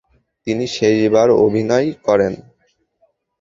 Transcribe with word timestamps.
তিনি 0.47 0.65
শেষবার 0.75 1.27
অভিনয় 1.43 1.87
করেন। 2.05 2.33